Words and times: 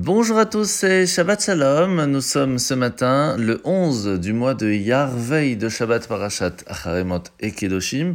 Bonjour 0.00 0.38
à 0.38 0.46
tous, 0.46 0.70
c'est 0.70 1.08
Shabbat 1.08 1.42
Shalom. 1.42 2.04
Nous 2.04 2.20
sommes 2.20 2.60
ce 2.60 2.72
matin 2.72 3.36
le 3.36 3.60
11 3.64 4.20
du 4.20 4.32
mois 4.32 4.54
de 4.54 4.70
Yar, 4.70 5.10
veille 5.10 5.56
de 5.56 5.68
Shabbat 5.68 6.06
Parashat 6.06 6.52
Acharemot 6.68 7.24
et 7.40 7.50
Kedoshim, 7.50 8.14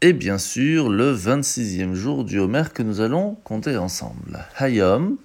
et 0.00 0.14
bien 0.14 0.38
sûr 0.38 0.88
le 0.88 1.14
26e 1.14 1.92
jour 1.92 2.24
du 2.24 2.38
Homer 2.38 2.62
que 2.72 2.82
nous 2.82 3.02
allons 3.02 3.34
compter 3.44 3.76
ensemble. 3.76 4.38
Hayom, 4.56 5.18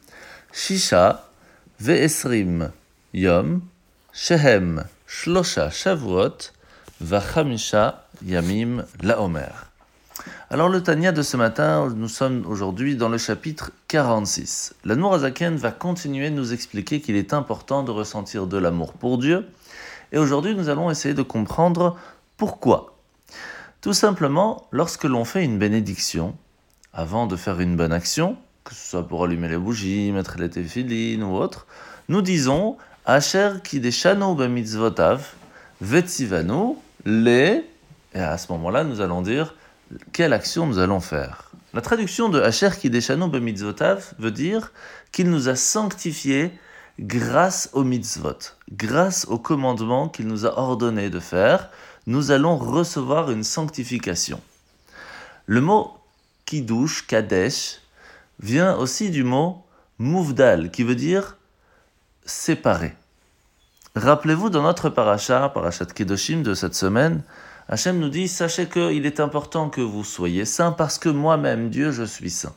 Shisha, 0.51 1.29
Ve'esrim, 1.79 2.73
Yom, 3.13 3.61
Shehem, 4.11 4.83
Shlosha, 5.07 5.69
Shavuot, 5.69 6.51
Vachamisha, 6.99 8.05
Yamim, 8.25 8.83
La 9.01 9.21
Homer. 9.21 9.71
Alors 10.53 10.69
le 10.69 10.83
Tania 10.83 11.11
de 11.11 11.23
ce 11.23 11.35
matin, 11.35 11.91
nous 11.95 12.07
sommes 12.07 12.45
aujourd'hui 12.45 12.95
dans 12.95 13.09
le 13.09 13.17
chapitre 13.17 13.71
46. 13.87 14.75
La 14.85 14.95
Nourazaken 14.95 15.55
va 15.55 15.71
continuer 15.71 16.29
de 16.29 16.35
nous 16.35 16.53
expliquer 16.53 17.01
qu'il 17.01 17.15
est 17.15 17.33
important 17.33 17.81
de 17.81 17.89
ressentir 17.89 18.45
de 18.45 18.59
l'amour 18.59 18.93
pour 18.93 19.17
Dieu. 19.17 19.47
Et 20.11 20.19
aujourd'hui, 20.19 20.53
nous 20.53 20.69
allons 20.69 20.91
essayer 20.91 21.15
de 21.15 21.23
comprendre 21.23 21.97
pourquoi. 22.37 22.95
Tout 23.81 23.93
simplement, 23.93 24.67
lorsque 24.69 25.05
l'on 25.05 25.25
fait 25.25 25.43
une 25.43 25.57
bénédiction, 25.57 26.35
avant 26.93 27.25
de 27.25 27.35
faire 27.35 27.59
une 27.59 27.75
bonne 27.75 27.91
action, 27.91 28.37
que 28.63 28.75
ce 28.75 28.91
soit 28.91 29.07
pour 29.07 29.23
allumer 29.23 29.49
les 29.49 29.57
bougies, 29.57 30.11
mettre 30.11 30.37
les 30.37 30.51
téphilines 30.51 31.23
ou 31.23 31.33
autre, 31.33 31.65
nous 32.09 32.21
disons 32.21 32.77
Asher 33.07 33.53
kideshano 33.63 34.35
b'mitzvotav 34.35 35.33
vetzivanu 35.81 36.75
le. 37.05 37.63
Et 38.13 38.19
à 38.19 38.37
ce 38.37 38.51
moment-là, 38.51 38.83
nous 38.83 39.01
allons 39.01 39.23
dire 39.23 39.55
quelle 40.11 40.33
action 40.33 40.67
nous 40.67 40.79
allons 40.79 40.99
faire? 40.99 41.51
La 41.73 41.81
traduction 41.81 42.29
de 42.29 42.39
Asher 42.39 42.69
Kideshanu 42.79 43.29
Bemitzvotav 43.29 44.13
veut 44.19 44.31
dire 44.31 44.71
qu'il 45.11 45.29
nous 45.29 45.49
a 45.49 45.55
sanctifiés 45.55 46.51
grâce 46.99 47.69
aux 47.73 47.83
mitzvot, 47.83 48.37
grâce 48.71 49.25
au 49.25 49.39
commandement 49.39 50.09
qu'il 50.09 50.27
nous 50.27 50.45
a 50.45 50.57
ordonné 50.57 51.09
de 51.09 51.19
faire, 51.19 51.69
nous 52.05 52.31
allons 52.31 52.57
recevoir 52.57 53.31
une 53.31 53.43
sanctification. 53.43 54.39
Le 55.45 55.61
mot 55.61 55.97
Kiddush, 56.45 57.07
Kadesh, 57.07 57.79
vient 58.39 58.75
aussi 58.75 59.09
du 59.09 59.23
mot 59.23 59.65
Mouvdal, 59.97 60.69
qui 60.71 60.83
veut 60.83 60.95
dire 60.95 61.37
séparé. 62.25 62.93
Rappelez-vous 63.95 64.49
dans 64.49 64.63
notre 64.63 64.89
paracha, 64.89 65.49
parachat 65.49 65.85
Kedoshim 65.85 66.41
de 66.41 66.53
cette 66.53 66.75
semaine, 66.75 67.23
Hachem 67.69 67.97
nous 67.97 68.09
dit, 68.09 68.27
sachez 68.27 68.67
qu'il 68.67 69.05
est 69.05 69.19
important 69.21 69.69
que 69.69 69.79
vous 69.79 70.03
soyez 70.03 70.43
saints 70.43 70.73
parce 70.73 70.97
que 70.97 71.09
moi-même, 71.09 71.69
Dieu, 71.69 71.91
je 71.91 72.03
suis 72.03 72.29
saint. 72.29 72.53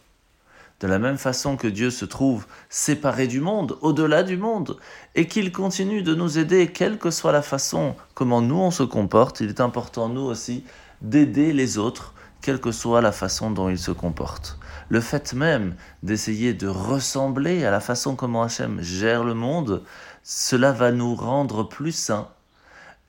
De 0.81 0.89
la 0.89 0.99
même 0.99 1.17
façon 1.17 1.57
que 1.57 1.69
Dieu 1.69 1.91
se 1.91 2.05
trouve 2.05 2.47
séparé 2.69 3.29
du 3.29 3.41
monde, 3.41 3.79
au-delà 3.81 4.25
du 4.25 4.37
monde, 4.37 4.79
et 5.15 5.27
qu'il 5.27 5.53
continue 5.53 6.03
de 6.03 6.15
nous 6.15 6.39
aider, 6.39 6.67
quelle 6.67 6.99
que 6.99 7.11
soit 7.11 7.33
la 7.33 7.41
façon 7.41 7.95
comment 8.15 8.43
nous 8.43 8.59
on 8.59 8.71
se 8.71 8.83
comporte, 8.83 9.41
il 9.41 9.49
est 9.49 9.61
important 9.61 10.09
nous 10.09 10.23
aussi 10.23 10.65
d'aider 11.03 11.53
les 11.53 11.79
autres, 11.79 12.13
quelle 12.43 12.61
que 12.61 12.73
soit 12.73 13.01
la 13.01 13.13
façon 13.13 13.51
dont 13.51 13.69
ils 13.71 13.79
se 13.79 13.93
comportent. 13.93 14.59
Le 14.89 15.01
fait 15.01 15.33
même 15.33 15.77
d'essayer 16.03 16.53
de 16.53 16.69
ressembler 16.69 17.65
à 17.65 17.71
la 17.71 17.81
façon 17.81 18.17
comment 18.17 18.43
Hachem 18.43 18.83
gère 18.83 19.25
le 19.25 19.35
monde, 19.35 19.83
cela 20.25 20.73
va 20.73 20.93
nous 20.93 21.15
rendre 21.15 21.63
plus 21.63 21.93
saints 21.93 22.29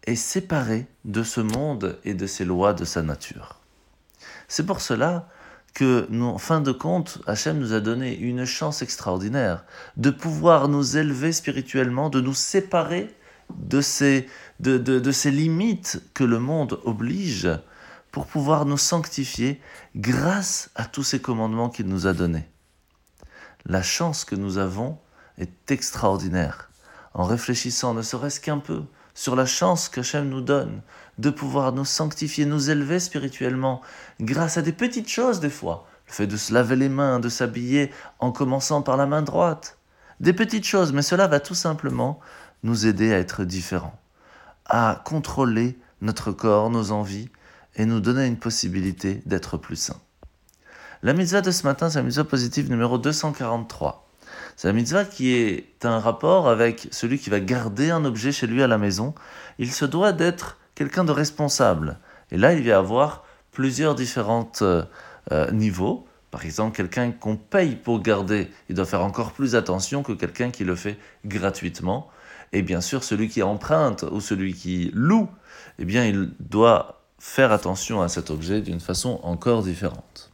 est 0.07 0.15
séparé 0.15 0.87
de 1.05 1.21
ce 1.21 1.41
monde 1.41 1.99
et 2.03 2.15
de 2.15 2.25
ses 2.25 2.45
lois 2.45 2.73
de 2.73 2.85
sa 2.85 3.03
nature. 3.03 3.59
C'est 4.47 4.65
pour 4.65 4.81
cela 4.81 5.29
que, 5.73 6.07
nous, 6.09 6.25
en 6.25 6.37
fin 6.39 6.61
de 6.61 6.71
compte, 6.71 7.19
Hachem 7.27 7.59
nous 7.59 7.73
a 7.73 7.81
donné 7.81 8.17
une 8.17 8.45
chance 8.45 8.81
extraordinaire 8.81 9.65
de 9.97 10.09
pouvoir 10.09 10.69
nous 10.69 10.97
élever 10.97 11.31
spirituellement, 11.31 12.09
de 12.09 12.21
nous 12.21 12.33
séparer 12.33 13.13
de 13.55 13.81
ces, 13.81 14.27
de, 14.59 14.77
de 14.77 15.11
ces 15.11 15.29
limites 15.29 16.01
que 16.13 16.23
le 16.23 16.39
monde 16.39 16.79
oblige 16.83 17.49
pour 18.11 18.25
pouvoir 18.25 18.65
nous 18.65 18.77
sanctifier 18.77 19.61
grâce 19.95 20.71
à 20.75 20.85
tous 20.85 21.03
ces 21.03 21.19
commandements 21.19 21.69
qu'il 21.69 21.87
nous 21.87 22.07
a 22.07 22.13
donnés. 22.13 22.49
La 23.65 23.83
chance 23.83 24.25
que 24.25 24.35
nous 24.35 24.57
avons 24.57 24.97
est 25.37 25.71
extraordinaire. 25.71 26.71
En 27.13 27.25
réfléchissant 27.25 27.93
ne 27.93 28.01
serait-ce 28.01 28.39
qu'un 28.39 28.59
peu 28.59 28.83
sur 29.17 29.35
la 29.35 29.47
chance 29.47 29.89
que 29.89 30.01
Hachem 30.01 30.29
nous 30.29 30.41
donne 30.41 30.83
de 31.17 31.31
pouvoir 31.31 31.73
nous 31.73 31.85
sanctifier, 31.85 32.45
nous 32.45 32.69
élever 32.69 32.99
spirituellement, 32.99 33.81
grâce 34.21 34.59
à 34.59 34.61
des 34.61 34.71
petites 34.71 35.09
choses 35.09 35.39
des 35.39 35.49
fois. 35.49 35.87
Le 36.05 36.13
fait 36.13 36.27
de 36.27 36.37
se 36.37 36.53
laver 36.53 36.75
les 36.75 36.87
mains, 36.87 37.19
de 37.19 37.27
s'habiller 37.27 37.91
en 38.19 38.31
commençant 38.31 38.83
par 38.83 38.95
la 38.95 39.07
main 39.07 39.23
droite. 39.23 39.79
Des 40.19 40.33
petites 40.33 40.65
choses, 40.65 40.93
mais 40.93 41.01
cela 41.01 41.25
va 41.25 41.39
tout 41.39 41.55
simplement 41.55 42.19
nous 42.61 42.85
aider 42.85 43.11
à 43.11 43.17
être 43.17 43.43
différents, 43.43 43.99
à 44.67 45.01
contrôler 45.03 45.79
notre 46.01 46.31
corps, 46.31 46.69
nos 46.69 46.91
envies, 46.91 47.29
et 47.75 47.87
nous 47.87 47.99
donner 47.99 48.27
une 48.27 48.37
possibilité 48.37 49.23
d'être 49.25 49.57
plus 49.57 49.77
sains. 49.77 49.99
La 51.01 51.13
mitzvah 51.13 51.41
de 51.41 51.49
ce 51.49 51.63
matin, 51.63 51.89
c'est 51.89 51.97
la 51.97 52.03
mitzvah 52.03 52.23
positive 52.23 52.69
numéro 52.69 52.99
243. 52.99 54.06
C'est 54.57 54.67
la 54.67 54.73
mitzvah 54.73 55.05
qui 55.05 55.35
est 55.35 55.85
un 55.85 55.99
rapport 55.99 56.49
avec 56.49 56.87
celui 56.89 57.19
qui 57.19 57.29
va 57.29 57.39
garder 57.39 57.91
un 57.91 58.03
objet 58.05 58.31
chez 58.31 58.47
lui 58.47 58.63
à 58.63 58.67
la 58.67 58.79
maison. 58.79 59.13
Il 59.59 59.71
se 59.71 59.85
doit 59.85 60.13
d'être 60.13 60.57
quelqu'un 60.73 61.03
de 61.03 61.11
responsable. 61.11 61.99
Et 62.31 62.37
là, 62.37 62.53
il 62.53 62.63
va 62.63 62.69
y 62.69 62.71
avoir 62.71 63.23
plusieurs 63.51 63.93
différents 63.93 64.51
euh, 64.63 64.83
euh, 65.31 65.51
niveaux. 65.51 66.07
Par 66.31 66.43
exemple, 66.43 66.75
quelqu'un 66.75 67.11
qu'on 67.11 67.37
paye 67.37 67.75
pour 67.75 68.01
garder, 68.01 68.49
il 68.67 68.75
doit 68.75 68.87
faire 68.87 69.03
encore 69.03 69.31
plus 69.31 69.53
attention 69.53 70.01
que 70.01 70.13
quelqu'un 70.13 70.49
qui 70.49 70.63
le 70.63 70.75
fait 70.75 70.97
gratuitement. 71.23 72.09
Et 72.51 72.63
bien 72.63 72.81
sûr, 72.81 73.03
celui 73.03 73.29
qui 73.29 73.43
emprunte 73.43 74.05
ou 74.11 74.21
celui 74.21 74.55
qui 74.55 74.89
loue, 74.95 75.29
eh 75.77 75.85
bien, 75.85 76.03
il 76.03 76.31
doit 76.39 77.03
faire 77.19 77.51
attention 77.51 78.01
à 78.01 78.09
cet 78.09 78.31
objet 78.31 78.61
d'une 78.61 78.79
façon 78.79 79.19
encore 79.21 79.61
différente. 79.61 80.26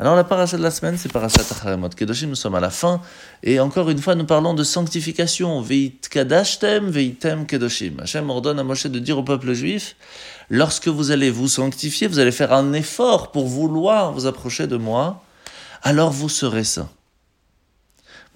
Alors 0.00 0.16
la 0.16 0.24
paracha 0.24 0.56
de 0.56 0.62
la 0.62 0.70
semaine, 0.70 0.96
c'est 0.96 1.12
parashat 1.12 1.42
Acharemot 1.42 1.90
Kedoshim, 1.90 2.28
nous 2.28 2.34
sommes 2.34 2.54
à 2.54 2.60
la 2.60 2.70
fin, 2.70 3.02
et 3.42 3.60
encore 3.60 3.90
une 3.90 3.98
fois, 3.98 4.14
nous 4.14 4.24
parlons 4.24 4.54
de 4.54 4.64
sanctification, 4.64 5.60
veit 5.60 6.00
kadashtem, 6.10 6.88
veitem 6.88 7.44
kedoshim. 7.44 8.00
Hachem 8.00 8.30
ordonne 8.30 8.58
à 8.58 8.64
Moshe 8.64 8.86
de 8.86 8.98
dire 8.98 9.18
au 9.18 9.22
peuple 9.22 9.52
juif, 9.52 9.96
lorsque 10.48 10.88
vous 10.88 11.10
allez 11.10 11.28
vous 11.28 11.48
sanctifier, 11.48 12.06
vous 12.06 12.18
allez 12.18 12.32
faire 12.32 12.54
un 12.54 12.72
effort 12.72 13.30
pour 13.30 13.46
vouloir 13.46 14.12
vous 14.12 14.24
approcher 14.24 14.66
de 14.66 14.78
moi, 14.78 15.22
alors 15.82 16.12
vous 16.12 16.30
serez 16.30 16.64
saint. 16.64 16.88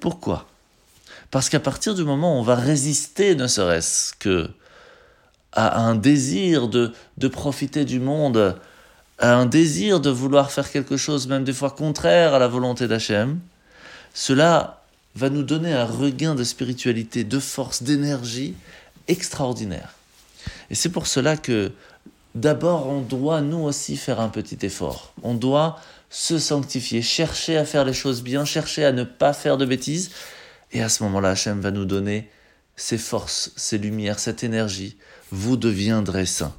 Pourquoi? 0.00 0.46
Parce 1.30 1.48
qu'à 1.48 1.60
partir 1.60 1.94
du 1.94 2.04
moment 2.04 2.36
où 2.36 2.40
on 2.40 2.42
va 2.42 2.56
résister, 2.56 3.36
ne 3.36 3.46
serait-ce 3.46 4.12
que 4.18 4.50
à 5.52 5.80
un 5.80 5.94
désir 5.94 6.68
de, 6.68 6.92
de 7.16 7.28
profiter 7.28 7.86
du 7.86 8.00
monde, 8.00 8.54
un 9.18 9.46
désir 9.46 10.00
de 10.00 10.10
vouloir 10.10 10.50
faire 10.50 10.70
quelque 10.70 10.96
chose, 10.96 11.28
même 11.28 11.44
des 11.44 11.52
fois 11.52 11.70
contraire 11.70 12.34
à 12.34 12.38
la 12.38 12.48
volonté 12.48 12.88
d'Hachem, 12.88 13.38
cela 14.12 14.84
va 15.14 15.30
nous 15.30 15.42
donner 15.42 15.72
un 15.72 15.84
regain 15.84 16.34
de 16.34 16.44
spiritualité, 16.44 17.24
de 17.24 17.38
force, 17.38 17.82
d'énergie 17.82 18.54
extraordinaire. 19.06 19.94
Et 20.70 20.74
c'est 20.74 20.88
pour 20.88 21.06
cela 21.06 21.36
que 21.36 21.72
d'abord 22.34 22.88
on 22.88 23.00
doit 23.00 23.40
nous 23.40 23.62
aussi 23.62 23.96
faire 23.96 24.20
un 24.20 24.28
petit 24.28 24.58
effort. 24.66 25.12
On 25.22 25.34
doit 25.34 25.78
se 26.10 26.38
sanctifier, 26.38 27.02
chercher 27.02 27.56
à 27.56 27.64
faire 27.64 27.84
les 27.84 27.92
choses 27.92 28.22
bien, 28.22 28.44
chercher 28.44 28.84
à 28.84 28.92
ne 28.92 29.04
pas 29.04 29.32
faire 29.32 29.56
de 29.56 29.66
bêtises. 29.66 30.10
Et 30.72 30.82
à 30.82 30.88
ce 30.88 31.02
moment-là, 31.04 31.30
Hachem 31.30 31.60
va 31.60 31.70
nous 31.70 31.84
donner 31.84 32.30
ses 32.76 32.98
forces, 32.98 33.52
ses 33.56 33.78
lumières, 33.78 34.18
cette 34.18 34.42
énergie. 34.42 34.96
Vous 35.30 35.56
deviendrez 35.56 36.26
saints. 36.26 36.54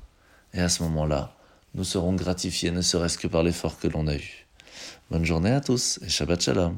Et 0.53 0.61
à 0.61 0.69
ce 0.69 0.83
moment-là, 0.83 1.34
nous 1.75 1.84
serons 1.84 2.13
gratifiés 2.13 2.72
ne 2.72 2.81
serait-ce 2.81 3.18
que 3.18 3.28
par 3.28 3.44
l'effort 3.44 3.78
que 3.78 3.88
l'on 3.88 4.08
a 4.08 4.16
eu. 4.16 4.47
Bonne 5.12 5.25
journée 5.25 5.52
à 5.52 5.59
tous 5.62 6.00
et 6.03 6.09
Shabbat 6.09 6.41
Shalom. 6.41 6.78